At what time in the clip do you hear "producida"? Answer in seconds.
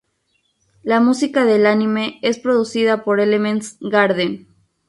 2.39-3.03